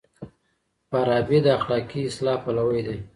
[0.89, 2.97] فارابي د اخلاقي اصلاح پلوی دی.